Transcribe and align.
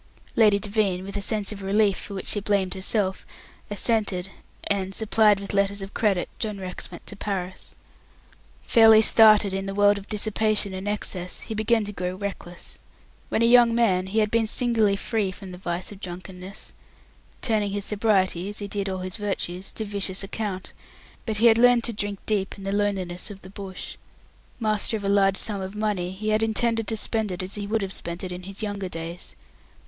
Lady 0.35 0.57
Devine 0.57 1.03
with 1.03 1.15
a 1.15 1.21
sense 1.21 1.51
of 1.51 1.61
relief 1.61 1.95
for 1.95 2.15
which 2.15 2.25
she 2.29 2.39
blamed 2.39 2.73
herself 2.73 3.23
assented, 3.69 4.29
and 4.63 4.95
supplied 4.95 5.39
with 5.39 5.53
letters 5.53 5.83
of 5.83 5.93
credit, 5.93 6.27
John 6.39 6.57
Rex 6.59 6.89
went 6.91 7.05
to 7.05 7.15
Paris. 7.15 7.75
Fairly 8.63 9.03
started 9.03 9.53
in 9.53 9.67
the 9.67 9.75
world 9.75 9.99
of 9.99 10.07
dissipation 10.09 10.73
and 10.73 10.87
excess, 10.87 11.41
he 11.41 11.53
began 11.53 11.85
to 11.85 11.91
grow 11.91 12.15
reckless. 12.15 12.79
When 13.29 13.43
a 13.43 13.45
young 13.45 13.75
man, 13.75 14.07
he 14.07 14.17
had 14.17 14.31
been 14.31 14.47
singularly 14.47 14.95
free 14.95 15.31
from 15.31 15.51
the 15.51 15.59
vice 15.59 15.91
of 15.91 15.99
drunkenness; 15.99 16.73
turning 17.43 17.69
his 17.69 17.85
sobriety 17.85 18.49
as 18.49 18.57
he 18.57 18.67
did 18.67 18.89
all 18.89 19.01
his 19.05 19.17
virtues 19.17 19.71
to 19.73 19.85
vicious 19.85 20.23
account; 20.23 20.73
but 21.27 21.37
he 21.37 21.45
had 21.45 21.59
learnt 21.59 21.83
to 21.83 21.93
drink 21.93 22.17
deep 22.25 22.57
in 22.57 22.63
the 22.63 22.73
loneliness 22.73 23.29
of 23.29 23.43
the 23.43 23.51
bush. 23.51 23.97
Master 24.59 24.97
of 24.97 25.03
a 25.03 25.09
large 25.09 25.37
sum 25.37 25.61
of 25.61 25.75
money, 25.75 26.09
he 26.11 26.29
had 26.29 26.41
intended 26.41 26.87
to 26.87 26.97
spend 26.97 27.31
it 27.31 27.43
as 27.43 27.53
he 27.53 27.67
would 27.67 27.83
have 27.83 27.93
spent 27.93 28.23
it 28.23 28.31
in 28.31 28.41
his 28.41 28.63
younger 28.63 28.89
days. 28.89 29.35